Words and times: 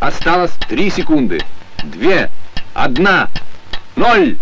Осталось 0.00 0.52
три 0.68 0.90
секунды. 0.90 1.40
Две. 1.82 2.30
Одна. 2.74 3.28
Ноль. 3.96 4.36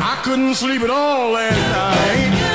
I 0.00 0.16
couldn't 0.22 0.54
sleep 0.54 0.82
at 0.82 0.90
all 0.90 1.32
last 1.32 1.56
night. 1.72 2.46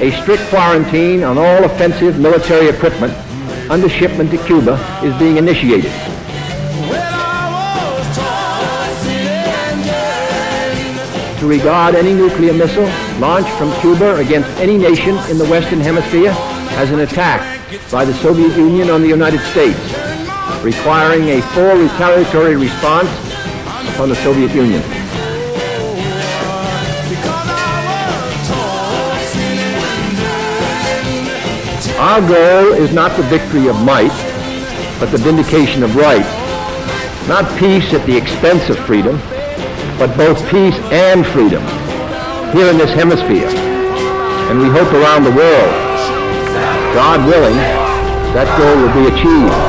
A 0.00 0.10
strict 0.22 0.42
quarantine 0.50 1.24
on 1.24 1.38
all 1.38 1.64
offensive 1.64 2.18
military 2.18 2.68
equipment 2.68 3.12
under 3.70 3.88
shipment 3.88 4.30
to 4.30 4.38
Cuba 4.38 4.78
is 5.02 5.14
being 5.18 5.36
initiated. 5.36 5.90
Well, 6.90 7.00
I 7.00 7.94
was 7.96 8.16
tossing 8.16 9.26
and 9.26 9.84
turning. 9.86 11.40
To 11.40 11.46
regard 11.46 11.94
any 11.94 12.12
nuclear 12.12 12.52
missile 12.52 12.90
launched 13.18 13.50
from 13.58 13.72
Cuba 13.80 14.16
against 14.16 14.48
any 14.58 14.76
nation 14.76 15.16
in 15.30 15.38
the 15.38 15.46
Western 15.46 15.80
Hemisphere 15.80 16.34
as 16.76 16.90
an 16.90 17.00
attack 17.00 17.40
by 17.91 18.03
the 18.03 18.13
Soviet 18.15 18.55
Union 18.57 18.89
on 18.89 19.01
the 19.01 19.07
United 19.07 19.41
States, 19.51 19.79
requiring 20.63 21.29
a 21.29 21.41
full 21.53 21.75
retaliatory 21.77 22.55
response 22.55 23.09
upon 23.93 24.09
the 24.09 24.15
Soviet 24.15 24.51
Union. 24.55 24.81
Our 31.99 32.21
goal 32.21 32.73
is 32.73 32.91
not 32.91 33.15
the 33.17 33.23
victory 33.23 33.67
of 33.67 33.75
might, 33.83 34.09
but 34.99 35.11
the 35.11 35.17
vindication 35.17 35.83
of 35.83 35.95
right. 35.95 36.25
Not 37.27 37.45
peace 37.59 37.93
at 37.93 38.03
the 38.07 38.17
expense 38.17 38.69
of 38.69 38.79
freedom, 38.79 39.17
but 39.99 40.15
both 40.17 40.39
peace 40.49 40.75
and 40.91 41.23
freedom 41.27 41.61
here 42.51 42.69
in 42.71 42.77
this 42.79 42.91
hemisphere. 42.93 43.49
And 44.49 44.59
we 44.59 44.69
hope 44.69 44.91
around 44.93 45.23
the 45.23 45.31
world, 45.31 45.88
God 46.93 47.27
willing, 47.27 47.55
that 48.33 48.47
goal 48.57 48.75
will 48.81 48.93
be 48.93 49.13
achieved. 49.13 49.68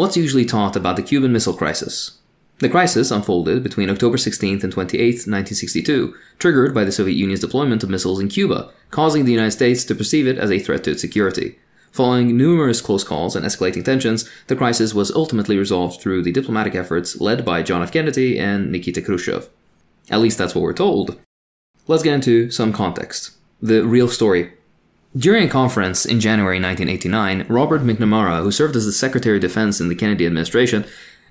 What's 0.00 0.16
usually 0.16 0.46
taught 0.46 0.76
about 0.76 0.96
the 0.96 1.02
Cuban 1.02 1.30
Missile 1.30 1.52
Crisis? 1.52 2.20
The 2.60 2.70
crisis 2.70 3.10
unfolded 3.10 3.62
between 3.62 3.90
October 3.90 4.16
16th 4.16 4.64
and 4.64 4.72
28th, 4.72 5.28
1962, 5.28 6.14
triggered 6.38 6.72
by 6.72 6.84
the 6.84 6.90
Soviet 6.90 7.16
Union's 7.16 7.42
deployment 7.42 7.82
of 7.82 7.90
missiles 7.90 8.18
in 8.18 8.28
Cuba, 8.28 8.72
causing 8.90 9.26
the 9.26 9.32
United 9.32 9.50
States 9.50 9.84
to 9.84 9.94
perceive 9.94 10.26
it 10.26 10.38
as 10.38 10.50
a 10.50 10.58
threat 10.58 10.84
to 10.84 10.92
its 10.92 11.02
security. 11.02 11.58
Following 11.92 12.34
numerous 12.34 12.80
close 12.80 13.04
calls 13.04 13.36
and 13.36 13.44
escalating 13.44 13.84
tensions, 13.84 14.26
the 14.46 14.56
crisis 14.56 14.94
was 14.94 15.10
ultimately 15.10 15.58
resolved 15.58 16.00
through 16.00 16.22
the 16.22 16.32
diplomatic 16.32 16.74
efforts 16.74 17.20
led 17.20 17.44
by 17.44 17.62
John 17.62 17.82
F. 17.82 17.92
Kennedy 17.92 18.38
and 18.38 18.72
Nikita 18.72 19.02
Khrushchev. 19.02 19.50
At 20.08 20.20
least 20.20 20.38
that's 20.38 20.54
what 20.54 20.62
we're 20.62 20.72
told. 20.72 21.20
Let's 21.88 22.02
get 22.02 22.14
into 22.14 22.50
some 22.50 22.72
context. 22.72 23.32
The 23.60 23.86
real 23.86 24.08
story 24.08 24.54
during 25.16 25.44
a 25.44 25.50
conference 25.50 26.06
in 26.06 26.20
January 26.20 26.60
1989, 26.60 27.46
Robert 27.48 27.82
McNamara, 27.82 28.42
who 28.42 28.52
served 28.52 28.76
as 28.76 28.86
the 28.86 28.92
Secretary 28.92 29.36
of 29.36 29.42
Defense 29.42 29.80
in 29.80 29.88
the 29.88 29.96
Kennedy 29.96 30.24
administration, 30.24 30.84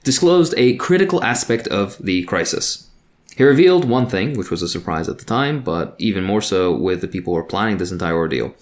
disclosed 0.03 0.53
a 0.57 0.75
critical 0.75 1.23
aspect 1.23 1.67
of 1.67 1.97
the 1.97 2.23
crisis. 2.23 2.89
He 3.37 3.43
revealed 3.43 3.85
one 3.85 4.07
thing, 4.07 4.37
which 4.37 4.51
was 4.51 4.61
a 4.61 4.67
surprise 4.67 5.07
at 5.07 5.19
the 5.19 5.25
time, 5.25 5.61
but 5.61 5.95
even 5.97 6.25
more 6.25 6.41
so 6.41 6.75
with 6.75 6.99
the 6.99 7.07
people 7.07 7.33
who 7.33 7.37
were 7.37 7.43
planning 7.43 7.77
this 7.77 7.91
entire 7.91 8.15
ordeal. 8.15 8.53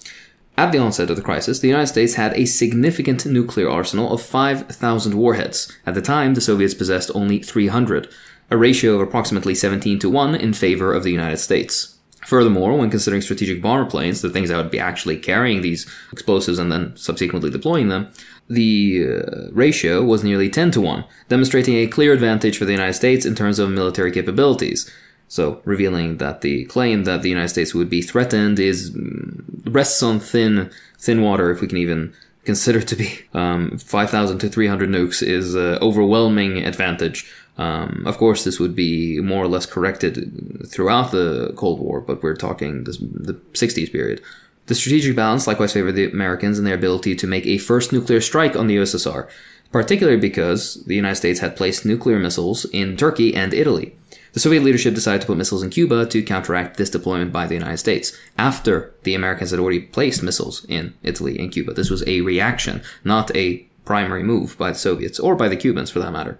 At 0.56 0.70
the 0.70 0.78
onset 0.78 1.10
of 1.10 1.16
the 1.16 1.22
crisis, 1.22 1.58
the 1.58 1.68
United 1.68 1.88
States 1.88 2.14
had 2.14 2.32
a 2.34 2.44
significant 2.44 3.26
nuclear 3.26 3.68
arsenal 3.68 4.12
of 4.12 4.22
5,000 4.22 5.14
warheads. 5.14 5.72
At 5.84 5.94
the 5.94 6.02
time, 6.02 6.34
the 6.34 6.40
Soviets 6.40 6.74
possessed 6.74 7.10
only 7.14 7.40
300, 7.40 8.08
a 8.50 8.56
ratio 8.56 8.94
of 8.94 9.00
approximately 9.00 9.54
17 9.54 9.98
to 9.98 10.10
1 10.10 10.34
in 10.36 10.52
favor 10.52 10.94
of 10.94 11.02
the 11.02 11.12
United 11.12 11.38
States. 11.38 11.97
Furthermore, 12.26 12.76
when 12.76 12.90
considering 12.90 13.22
strategic 13.22 13.62
bomber 13.62 13.88
planes, 13.88 14.22
the 14.22 14.30
things 14.30 14.48
that 14.48 14.56
would 14.56 14.70
be 14.70 14.80
actually 14.80 15.16
carrying 15.16 15.62
these 15.62 15.86
explosives 16.12 16.58
and 16.58 16.70
then 16.70 16.96
subsequently 16.96 17.48
deploying 17.48 17.88
them, 17.88 18.08
the 18.48 19.06
uh, 19.06 19.50
ratio 19.52 20.02
was 20.02 20.24
nearly 20.24 20.50
10 20.50 20.72
to 20.72 20.80
1, 20.80 21.04
demonstrating 21.28 21.76
a 21.76 21.86
clear 21.86 22.12
advantage 22.12 22.58
for 22.58 22.64
the 22.64 22.72
United 22.72 22.94
States 22.94 23.24
in 23.24 23.34
terms 23.34 23.58
of 23.58 23.70
military 23.70 24.10
capabilities. 24.10 24.90
So, 25.28 25.60
revealing 25.64 26.16
that 26.16 26.40
the 26.40 26.64
claim 26.64 27.04
that 27.04 27.22
the 27.22 27.28
United 27.28 27.50
States 27.50 27.74
would 27.74 27.90
be 27.90 28.00
threatened 28.00 28.58
is 28.58 28.90
mm, 28.90 29.44
rests 29.66 30.02
on 30.02 30.20
thin, 30.20 30.70
thin 30.98 31.22
water, 31.22 31.50
if 31.50 31.60
we 31.60 31.68
can 31.68 31.76
even 31.76 32.14
consider 32.50 32.80
to 32.90 32.96
be. 32.96 33.08
Um, 33.34 33.78
5,000 33.78 34.38
to 34.40 34.48
300 34.48 34.88
nukes 34.88 35.22
is 35.22 35.54
uh, 35.54 35.78
overwhelming 35.80 36.52
advantage 36.72 37.18
um, 37.58 38.04
of 38.06 38.18
course, 38.18 38.44
this 38.44 38.60
would 38.60 38.76
be 38.76 39.20
more 39.20 39.42
or 39.42 39.48
less 39.48 39.66
corrected 39.66 40.68
throughout 40.68 41.10
the 41.10 41.52
Cold 41.56 41.80
War, 41.80 42.00
but 42.00 42.22
we're 42.22 42.36
talking 42.36 42.84
this, 42.84 42.98
the 42.98 43.34
60s 43.52 43.90
period. 43.90 44.22
The 44.66 44.76
strategic 44.76 45.16
balance 45.16 45.46
likewise 45.46 45.72
favored 45.72 45.96
the 45.96 46.08
Americans 46.10 46.58
and 46.58 46.66
their 46.66 46.76
ability 46.76 47.16
to 47.16 47.26
make 47.26 47.46
a 47.46 47.58
first 47.58 47.92
nuclear 47.92 48.20
strike 48.20 48.54
on 48.54 48.68
the 48.68 48.76
USSR, 48.76 49.28
particularly 49.72 50.20
because 50.20 50.84
the 50.84 50.94
United 50.94 51.16
States 51.16 51.40
had 51.40 51.56
placed 51.56 51.84
nuclear 51.84 52.18
missiles 52.20 52.64
in 52.66 52.96
Turkey 52.96 53.34
and 53.34 53.52
Italy. 53.52 53.96
The 54.32 54.40
Soviet 54.40 54.62
leadership 54.62 54.94
decided 54.94 55.22
to 55.22 55.26
put 55.26 55.36
missiles 55.36 55.62
in 55.62 55.70
Cuba 55.70 56.06
to 56.06 56.22
counteract 56.22 56.76
this 56.76 56.90
deployment 56.90 57.32
by 57.32 57.46
the 57.46 57.54
United 57.54 57.78
States 57.78 58.16
after 58.38 58.94
the 59.02 59.14
Americans 59.14 59.50
had 59.50 59.60
already 59.60 59.80
placed 59.80 60.22
missiles 60.22 60.64
in 60.68 60.94
Italy 61.02 61.38
and 61.38 61.50
Cuba. 61.50 61.72
This 61.72 61.90
was 61.90 62.06
a 62.06 62.20
reaction, 62.20 62.82
not 63.04 63.34
a 63.36 63.66
primary 63.84 64.22
move 64.22 64.56
by 64.58 64.70
the 64.70 64.78
Soviets 64.78 65.18
or 65.18 65.34
by 65.34 65.48
the 65.48 65.56
Cubans 65.56 65.90
for 65.90 65.98
that 65.98 66.12
matter. 66.12 66.38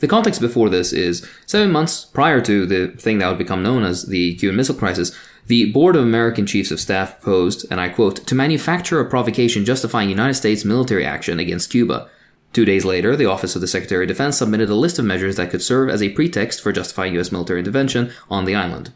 The 0.00 0.08
context 0.08 0.40
before 0.40 0.68
this 0.68 0.92
is 0.92 1.28
seven 1.46 1.70
months 1.70 2.04
prior 2.04 2.40
to 2.40 2.66
the 2.66 2.88
thing 2.88 3.18
that 3.18 3.28
would 3.28 3.38
become 3.38 3.62
known 3.62 3.84
as 3.84 4.06
the 4.06 4.34
Cuban 4.36 4.56
Missile 4.56 4.74
Crisis, 4.74 5.16
the 5.46 5.72
Board 5.72 5.96
of 5.96 6.02
American 6.02 6.46
Chiefs 6.46 6.70
of 6.70 6.80
Staff 6.80 7.20
proposed, 7.20 7.66
and 7.70 7.80
I 7.80 7.88
quote, 7.88 8.26
to 8.26 8.34
manufacture 8.34 9.00
a 9.00 9.08
provocation 9.08 9.64
justifying 9.64 10.10
United 10.10 10.34
States 10.34 10.64
military 10.64 11.04
action 11.04 11.38
against 11.38 11.70
Cuba. 11.70 12.08
Two 12.52 12.64
days 12.64 12.84
later, 12.84 13.14
the 13.14 13.26
Office 13.26 13.54
of 13.54 13.60
the 13.60 13.68
Secretary 13.68 14.04
of 14.04 14.08
Defense 14.08 14.38
submitted 14.38 14.70
a 14.70 14.74
list 14.74 14.98
of 14.98 15.04
measures 15.04 15.36
that 15.36 15.50
could 15.50 15.62
serve 15.62 15.90
as 15.90 16.02
a 16.02 16.08
pretext 16.10 16.60
for 16.60 16.72
justifying 16.72 17.14
U.S. 17.14 17.30
military 17.30 17.58
intervention 17.58 18.10
on 18.30 18.44
the 18.44 18.54
island. 18.54 18.92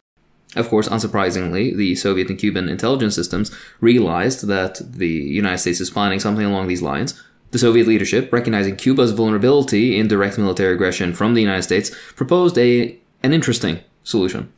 Of 0.54 0.68
course, 0.68 0.88
unsurprisingly, 0.88 1.74
the 1.74 1.94
Soviet 1.94 2.28
and 2.28 2.38
Cuban 2.38 2.68
intelligence 2.68 3.14
systems 3.14 3.54
realized 3.80 4.46
that 4.48 4.80
the 4.84 5.08
United 5.08 5.58
States 5.58 5.80
is 5.80 5.90
planning 5.90 6.20
something 6.20 6.44
along 6.44 6.68
these 6.68 6.82
lines, 6.82 7.22
the 7.52 7.58
Soviet 7.58 7.86
leadership, 7.86 8.32
recognizing 8.32 8.76
Cuba's 8.76 9.12
vulnerability 9.12 9.98
in 9.98 10.08
direct 10.08 10.38
military 10.38 10.74
aggression 10.74 11.12
from 11.12 11.34
the 11.34 11.40
United 11.40 11.62
States, 11.62 11.90
proposed 12.16 12.58
a 12.58 12.98
an 13.22 13.32
interesting 13.32 13.78
solution, 14.02 14.52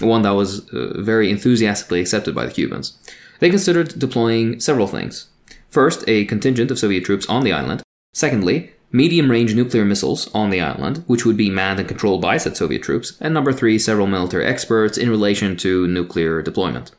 one 0.00 0.22
that 0.22 0.30
was 0.30 0.68
uh, 0.70 1.00
very 1.00 1.30
enthusiastically 1.30 2.00
accepted 2.00 2.34
by 2.34 2.46
the 2.46 2.52
Cubans. 2.52 2.98
They 3.40 3.50
considered 3.50 3.98
deploying 3.98 4.60
several 4.60 4.86
things. 4.86 5.28
First, 5.68 6.04
a 6.08 6.24
contingent 6.24 6.70
of 6.70 6.78
Soviet 6.78 7.04
troops 7.04 7.26
on 7.26 7.44
the 7.44 7.52
island. 7.52 7.82
Secondly, 8.16 8.70
medium-range 8.92 9.54
nuclear 9.54 9.84
missiles 9.84 10.30
on 10.32 10.48
the 10.48 10.58
island, 10.58 11.04
which 11.06 11.26
would 11.26 11.36
be 11.36 11.50
manned 11.50 11.78
and 11.78 11.86
controlled 11.86 12.22
by 12.22 12.38
said 12.38 12.56
Soviet 12.56 12.82
troops. 12.82 13.14
And 13.20 13.34
number 13.34 13.52
three, 13.52 13.78
several 13.78 14.06
military 14.06 14.46
experts 14.46 14.96
in 14.96 15.10
relation 15.10 15.54
to 15.58 15.86
nuclear 15.86 16.40
deployment. 16.40 16.92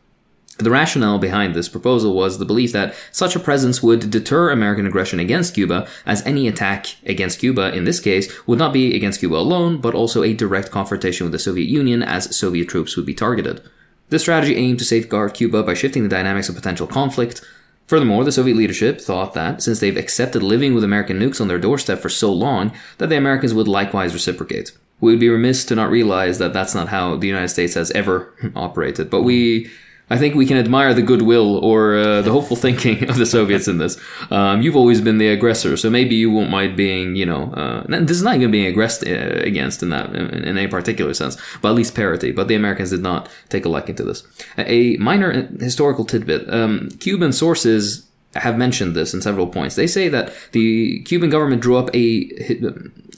The 0.60 0.70
rationale 0.70 1.18
behind 1.18 1.56
this 1.56 1.70
proposal 1.70 2.14
was 2.14 2.38
the 2.38 2.46
belief 2.46 2.72
that 2.74 2.94
such 3.12 3.36
a 3.36 3.40
presence 3.40 3.82
would 3.82 4.12
deter 4.12 4.52
American 4.52 4.86
aggression 4.86 5.20
against 5.20 5.56
Cuba, 5.56 5.88
as 6.06 6.24
any 6.24 6.48
attack 6.48 6.98
against 7.04 7.40
Cuba 7.40 7.76
in 7.76 7.86
this 7.86 8.00
case 8.00 8.32
would 8.46 8.60
not 8.60 8.72
be 8.72 8.96
against 8.96 9.20
Cuba 9.20 9.38
alone, 9.38 9.82
but 9.82 9.96
also 9.96 10.22
a 10.22 10.36
direct 10.36 10.70
confrontation 10.70 11.26
with 11.26 11.32
the 11.32 11.40
Soviet 11.40 11.68
Union 11.68 12.04
as 12.04 12.38
Soviet 12.38 12.70
troops 12.70 12.96
would 12.96 13.08
be 13.08 13.16
targeted. 13.16 13.64
This 14.10 14.22
strategy 14.22 14.56
aimed 14.56 14.78
to 14.78 14.86
safeguard 14.86 15.34
Cuba 15.34 15.64
by 15.64 15.74
shifting 15.74 16.04
the 16.04 16.10
dynamics 16.10 16.48
of 16.48 16.56
potential 16.56 16.86
conflict. 16.86 17.42
Furthermore, 17.88 18.26
the 18.26 18.32
Soviet 18.34 18.58
leadership 18.58 19.00
thought 19.00 19.34
that, 19.34 19.62
since 19.62 19.80
they've 19.80 19.96
accepted 19.96 20.44
living 20.44 20.74
with 20.76 20.84
American 20.84 21.20
nukes 21.20 21.40
on 21.40 21.48
their 21.48 21.58
doorstep 21.58 22.00
for 22.00 22.10
so 22.10 22.32
long, 22.32 22.74
that 22.98 23.08
the 23.08 23.18
Americans 23.18 23.54
would 23.54 23.68
likewise 23.68 24.14
reciprocate. 24.14 24.74
We 25.00 25.14
would 25.14 25.20
be 25.22 25.30
remiss 25.30 25.64
to 25.66 25.76
not 25.76 25.90
realize 25.90 26.38
that 26.40 26.52
that's 26.52 26.76
not 26.76 26.90
how 26.90 27.16
the 27.16 27.28
United 27.28 27.48
States 27.48 27.76
has 27.76 27.92
ever 27.92 28.34
operated, 28.56 29.10
but 29.10 29.22
we 29.22 29.70
I 30.10 30.18
think 30.18 30.36
we 30.36 30.46
can 30.46 30.58
admire 30.58 30.94
the 30.94 31.02
goodwill 31.02 31.58
or 31.58 31.98
uh, 31.98 32.22
the 32.22 32.32
hopeful 32.32 32.56
thinking 32.56 33.10
of 33.10 33.18
the 33.18 33.26
Soviets 33.26 33.68
in 33.68 33.78
this. 33.78 34.00
Um, 34.32 34.62
you've 34.62 34.76
always 34.76 35.02
been 35.02 35.18
the 35.18 35.28
aggressor, 35.28 35.76
so 35.76 35.90
maybe 35.90 36.16
you 36.16 36.32
won't 36.32 36.50
mind 36.50 36.78
being, 36.78 37.16
you 37.16 37.26
know, 37.26 37.52
uh, 37.54 37.84
this 37.88 38.18
is 38.18 38.24
not 38.24 38.36
even 38.36 38.52
being 38.52 38.68
aggressed 38.68 39.06
uh, 39.06 39.10
against 39.10 39.84
in 39.84 39.90
that 39.90 40.16
in, 40.16 40.30
in 40.30 40.58
any 40.58 40.68
particular 40.68 41.14
sense, 41.14 41.38
but 41.62 41.70
at 41.70 41.76
least 41.76 41.94
parity. 41.94 42.32
But 42.32 42.48
the 42.48 42.56
Americans 42.56 42.92
did 42.92 43.02
not 43.02 43.30
take 43.50 43.66
a 43.66 43.70
liking 43.70 43.96
to 43.96 44.04
this. 44.04 44.24
A 44.58 44.96
minor 44.98 45.48
historical 45.60 46.06
tidbit: 46.06 46.52
um, 46.54 46.90
Cuban 47.00 47.34
sources 47.34 48.07
have 48.40 48.58
mentioned 48.58 48.96
this 48.96 49.14
in 49.14 49.22
several 49.22 49.48
points. 49.48 49.76
They 49.76 49.88
say 49.88 50.10
that 50.10 50.34
the 50.52 51.02
Cuban 51.02 51.30
government 51.30 51.62
drew 51.62 51.78
up 51.78 51.90
a 51.96 52.30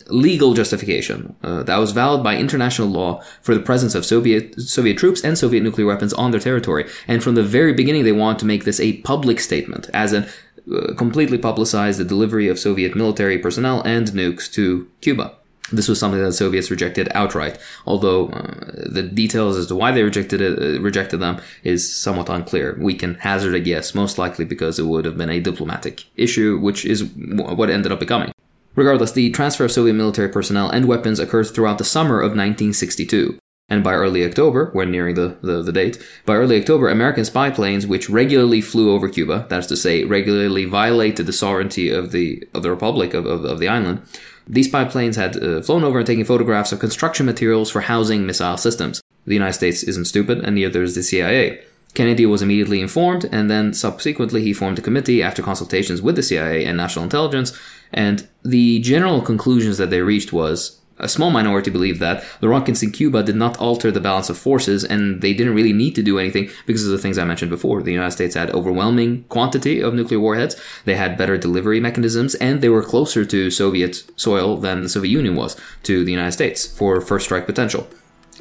legal 0.08 0.54
justification 0.54 1.36
uh, 1.44 1.64
that 1.64 1.78
was 1.78 1.92
valid 1.92 2.24
by 2.24 2.36
international 2.36 2.88
law 2.88 3.22
for 3.42 3.54
the 3.54 3.62
presence 3.62 3.96
of 3.96 4.06
Soviet 4.06 4.60
Soviet 4.60 4.98
troops 4.98 5.24
and 5.24 5.38
Soviet 5.38 5.62
nuclear 5.64 5.88
weapons 5.88 6.14
on 6.14 6.32
their 6.32 6.40
territory. 6.40 6.90
And 7.08 7.24
from 7.24 7.36
the 7.36 7.44
very 7.44 7.74
beginning, 7.74 8.04
they 8.04 8.12
wanted 8.12 8.40
to 8.40 8.46
make 8.46 8.64
this 8.66 8.80
a 8.80 8.98
public 9.02 9.40
statement, 9.40 9.90
as 9.94 10.14
in 10.14 10.28
uh, 10.74 10.94
completely 10.96 11.38
publicize 11.38 11.98
the 11.98 12.06
delivery 12.06 12.48
of 12.48 12.60
Soviet 12.60 12.96
military 12.96 13.38
personnel 13.38 13.82
and 13.84 14.08
nukes 14.10 14.52
to 14.54 14.88
Cuba. 15.02 15.39
This 15.72 15.88
was 15.88 16.00
something 16.00 16.20
that 16.20 16.28
the 16.28 16.34
Soviets 16.34 16.72
rejected 16.72 17.10
outright, 17.14 17.58
although 17.86 18.30
uh, 18.30 18.88
the 18.90 19.04
details 19.04 19.58
as 19.58 19.68
to 19.68 19.76
why 19.76 19.92
they 19.92 20.04
rejected 20.04 20.42
it, 20.42 20.60
uh, 20.60 20.82
rejected 20.82 21.18
them 21.18 21.42
is 21.64 21.94
somewhat 21.94 22.30
unclear. 22.30 22.78
We 22.80 22.96
can 22.96 23.16
hazard 23.16 23.56
a 23.56 23.60
guess, 23.60 23.94
most 23.94 24.18
likely 24.18 24.46
because 24.46 24.80
it 24.80 24.86
would 24.86 25.06
have 25.06 25.18
been 25.18 25.30
a 25.30 25.40
diplomatic 25.40 26.06
issue, 26.16 26.58
which 26.60 26.86
is 26.86 27.04
what 27.14 27.70
ended 27.70 27.92
up 27.92 28.00
becoming. 28.00 28.32
Regardless, 28.76 29.12
the 29.12 29.30
transfer 29.32 29.66
of 29.66 29.72
Soviet 29.72 29.94
military 29.94 30.30
personnel 30.30 30.70
and 30.70 30.86
weapons 30.86 31.20
occurred 31.20 31.48
throughout 31.48 31.78
the 31.78 31.84
summer 31.84 32.20
of 32.20 32.32
1962. 32.32 33.38
And 33.70 33.84
by 33.84 33.94
early 33.94 34.26
October, 34.26 34.72
we're 34.74 34.86
nearing 34.86 35.14
the, 35.14 35.38
the, 35.42 35.62
the, 35.62 35.72
date, 35.72 36.04
by 36.26 36.36
early 36.36 36.60
October, 36.60 36.90
American 36.90 37.24
spy 37.24 37.52
planes, 37.52 37.86
which 37.86 38.10
regularly 38.10 38.62
flew 38.62 38.92
over 38.92 39.08
Cuba, 39.08 39.46
that 39.50 39.60
is 39.60 39.68
to 39.68 39.78
say, 39.78 40.06
regularly 40.06 40.66
violated 40.66 41.28
the 41.28 41.34
sovereignty 41.34 41.90
of 41.90 42.12
the, 42.12 42.48
of 42.56 42.64
the 42.64 42.72
Republic 42.72 43.14
of, 43.14 43.28
of, 43.28 43.46
of 43.46 43.60
the 43.60 43.68
island, 43.68 44.02
these 44.50 44.68
spy 44.68 44.84
planes 44.84 45.16
had 45.16 45.42
uh, 45.42 45.62
flown 45.62 45.84
over 45.84 46.00
and 46.00 46.08
taken 46.08 46.26
photographs 46.26 46.72
of 46.72 46.80
construction 46.80 47.26
materials 47.26 47.70
for 47.70 47.82
housing 47.82 48.26
missile 48.26 48.58
systems. 48.58 49.00
The 49.26 49.36
United 49.36 49.54
States 49.54 49.84
isn't 49.84 50.06
stupid, 50.06 50.40
and 50.40 50.56
neither 50.56 50.82
is 50.82 50.96
the 50.96 51.04
CIA. 51.04 51.64
Kennedy 51.94 52.26
was 52.26 52.42
immediately 52.42 52.82
informed, 52.82 53.26
and 53.32 53.50
then 53.50 53.74
subsequently 53.74 54.44
he 54.44 54.54
formed 54.54 54.80
a 54.80 54.82
committee 54.82 55.22
after 55.22 55.44
consultations 55.44 56.02
with 56.02 56.16
the 56.16 56.24
CIA 56.24 56.66
and 56.66 56.78
national 56.78 57.04
intelligence. 57.04 57.58
And 57.94 58.28
the 58.44 58.80
general 58.80 59.22
conclusions 59.22 59.78
that 59.78 59.92
they 59.92 60.02
reached 60.02 60.34
was 60.34 60.79
a 61.00 61.10
small 61.10 61.32
minority 61.32 61.72
believed 61.72 62.00
that 62.00 62.24
the 62.40 62.50
rockets 62.50 62.84
in 62.84 62.92
Cuba 62.92 63.24
did 63.24 63.36
not 63.36 63.58
alter 63.58 63.92
the 63.92 64.02
balance 64.02 64.30
of 64.30 64.38
forces, 64.38 64.84
and 64.84 65.22
they 65.22 65.34
didn't 65.34 65.56
really 65.56 65.74
need 65.74 65.96
to 65.96 66.04
do 66.04 66.20
anything 66.20 66.50
because 66.66 66.86
of 66.86 66.92
the 66.92 66.98
things 66.98 67.18
I 67.18 67.26
mentioned 67.26 67.52
before. 67.52 67.82
The 67.82 67.92
United 67.92 68.12
States 68.12 68.36
had 68.36 68.52
overwhelming 68.52 69.24
quantity 69.30 69.80
of 69.80 69.94
nuclear 69.94 70.20
warheads, 70.20 70.56
they 70.86 70.96
had 70.96 71.18
better 71.18 71.38
delivery 71.38 71.80
mechanisms, 71.80 72.36
and 72.36 72.62
they 72.62 72.70
were 72.70 72.84
closer 72.84 73.26
to 73.26 73.52
Soviet 73.52 74.04
soil 74.16 74.58
than 74.58 74.82
the 74.82 74.90
Soviet 74.90 75.12
Union 75.12 75.36
was 75.36 75.56
to 75.84 76.04
the 76.04 76.12
United 76.12 76.34
States 76.34 76.66
for 76.66 77.02
first 77.02 77.26
strike 77.26 77.46
potential. 77.46 77.88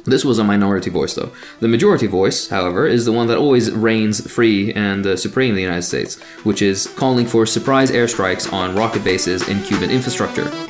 This 0.05 0.23
was 0.23 0.39
a 0.39 0.43
minority 0.43 0.89
voice, 0.89 1.13
though. 1.13 1.31
The 1.59 1.67
majority 1.67 2.07
voice, 2.07 2.47
however, 2.47 2.87
is 2.87 3.05
the 3.05 3.11
one 3.11 3.27
that 3.27 3.37
always 3.37 3.71
reigns 3.71 4.31
free 4.31 4.73
and 4.73 5.05
uh, 5.05 5.17
supreme 5.17 5.49
in 5.49 5.55
the 5.55 5.61
United 5.61 5.83
States, 5.83 6.21
which 6.43 6.61
is 6.61 6.87
calling 6.87 7.25
for 7.25 7.45
surprise 7.45 7.91
airstrikes 7.91 8.51
on 8.51 8.75
rocket 8.75 9.03
bases 9.03 9.47
and 9.47 9.63
Cuban 9.65 9.91
infrastructure. 9.91 10.68